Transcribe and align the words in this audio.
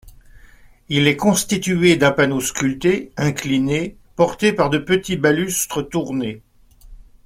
Il 0.89 1.05
est 1.05 1.15
constitué 1.15 1.95
d'un 1.95 2.11
panneau 2.11 2.41
sculpté 2.41 3.11
incliné, 3.17 3.97
porté 4.15 4.51
par 4.51 4.71
de 4.71 4.79
petits 4.79 5.15
balustres 5.15 5.87
tournés. 5.87 6.41